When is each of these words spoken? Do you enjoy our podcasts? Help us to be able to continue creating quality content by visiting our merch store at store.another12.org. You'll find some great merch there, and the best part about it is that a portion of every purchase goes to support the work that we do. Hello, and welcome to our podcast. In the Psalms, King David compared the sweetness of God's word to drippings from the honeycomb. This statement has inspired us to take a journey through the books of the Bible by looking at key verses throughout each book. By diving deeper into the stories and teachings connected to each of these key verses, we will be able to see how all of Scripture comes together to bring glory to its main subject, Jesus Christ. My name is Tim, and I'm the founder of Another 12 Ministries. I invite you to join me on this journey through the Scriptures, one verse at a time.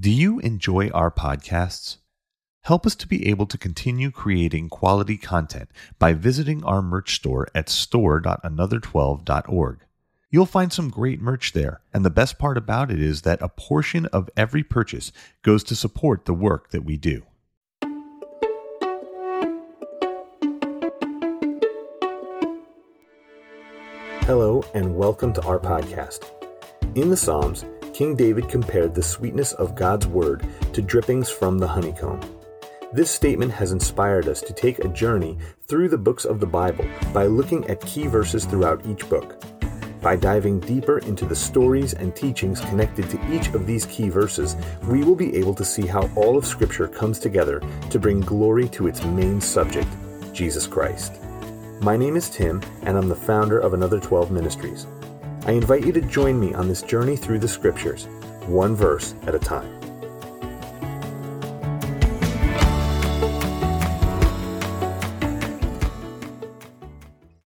Do 0.00 0.10
you 0.10 0.38
enjoy 0.38 0.88
our 0.88 1.10
podcasts? 1.10 1.98
Help 2.62 2.86
us 2.86 2.94
to 2.94 3.06
be 3.06 3.28
able 3.28 3.44
to 3.44 3.58
continue 3.58 4.10
creating 4.10 4.70
quality 4.70 5.18
content 5.18 5.68
by 5.98 6.14
visiting 6.14 6.64
our 6.64 6.80
merch 6.80 7.16
store 7.16 7.46
at 7.54 7.68
store.another12.org. 7.68 9.80
You'll 10.30 10.46
find 10.46 10.72
some 10.72 10.88
great 10.88 11.20
merch 11.20 11.52
there, 11.52 11.82
and 11.92 12.06
the 12.06 12.10
best 12.10 12.38
part 12.38 12.56
about 12.56 12.90
it 12.90 13.02
is 13.02 13.20
that 13.22 13.42
a 13.42 13.50
portion 13.50 14.06
of 14.06 14.30
every 14.34 14.62
purchase 14.62 15.12
goes 15.42 15.62
to 15.64 15.76
support 15.76 16.24
the 16.24 16.32
work 16.32 16.70
that 16.70 16.86
we 16.86 16.96
do. 16.96 17.24
Hello, 24.22 24.64
and 24.72 24.96
welcome 24.96 25.34
to 25.34 25.42
our 25.42 25.58
podcast. 25.58 26.24
In 26.94 27.10
the 27.10 27.16
Psalms, 27.18 27.66
King 28.02 28.16
David 28.16 28.48
compared 28.48 28.96
the 28.96 29.00
sweetness 29.00 29.52
of 29.52 29.76
God's 29.76 30.08
word 30.08 30.44
to 30.72 30.82
drippings 30.82 31.30
from 31.30 31.56
the 31.56 31.68
honeycomb. 31.68 32.20
This 32.92 33.12
statement 33.12 33.52
has 33.52 33.70
inspired 33.70 34.26
us 34.26 34.40
to 34.40 34.52
take 34.52 34.80
a 34.80 34.88
journey 34.88 35.38
through 35.68 35.88
the 35.88 35.98
books 35.98 36.24
of 36.24 36.40
the 36.40 36.46
Bible 36.46 36.84
by 37.14 37.26
looking 37.26 37.64
at 37.70 37.80
key 37.82 38.08
verses 38.08 38.44
throughout 38.44 38.84
each 38.86 39.08
book. 39.08 39.40
By 40.00 40.16
diving 40.16 40.58
deeper 40.58 40.98
into 40.98 41.24
the 41.26 41.36
stories 41.36 41.94
and 41.94 42.12
teachings 42.16 42.60
connected 42.62 43.08
to 43.08 43.32
each 43.32 43.46
of 43.54 43.68
these 43.68 43.86
key 43.86 44.08
verses, 44.08 44.56
we 44.88 45.04
will 45.04 45.14
be 45.14 45.36
able 45.36 45.54
to 45.54 45.64
see 45.64 45.86
how 45.86 46.10
all 46.16 46.36
of 46.36 46.44
Scripture 46.44 46.88
comes 46.88 47.20
together 47.20 47.62
to 47.90 48.00
bring 48.00 48.18
glory 48.18 48.68
to 48.70 48.88
its 48.88 49.04
main 49.04 49.40
subject, 49.40 49.86
Jesus 50.32 50.66
Christ. 50.66 51.20
My 51.82 51.96
name 51.96 52.16
is 52.16 52.28
Tim, 52.28 52.62
and 52.82 52.98
I'm 52.98 53.08
the 53.08 53.14
founder 53.14 53.60
of 53.60 53.74
Another 53.74 54.00
12 54.00 54.32
Ministries. 54.32 54.88
I 55.44 55.52
invite 55.52 55.84
you 55.84 55.92
to 55.92 56.00
join 56.00 56.38
me 56.38 56.54
on 56.54 56.68
this 56.68 56.82
journey 56.82 57.16
through 57.16 57.40
the 57.40 57.48
Scriptures, 57.48 58.06
one 58.46 58.76
verse 58.76 59.16
at 59.26 59.34
a 59.34 59.40
time. 59.40 59.81